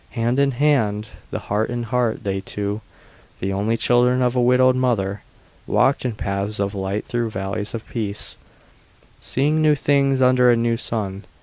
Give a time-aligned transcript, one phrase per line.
[0.13, 2.81] Hand in hand and heart in heart they two,
[3.39, 5.21] the only children of a widowed mother,
[5.67, 8.35] walked in paths of light through valleys of peace,
[9.19, 11.23] seeing new things under a new sun.